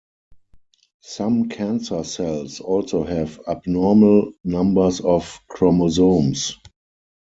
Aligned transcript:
Some 1.03 1.47
cancer 1.49 2.03
cells 2.03 2.59
also 2.59 3.03
have 3.03 3.39
abnormal 3.47 4.31
numbers 4.43 4.99
of 4.99 5.39
chromosomes. 5.47 6.57